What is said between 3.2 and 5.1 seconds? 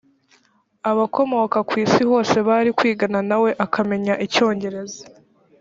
nawe akamenya icyongereza